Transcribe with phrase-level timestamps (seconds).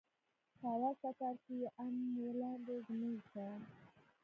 [0.57, 1.93] په اول کتار کښې يې ام
[2.25, 3.61] و لاندې زموږ شيان.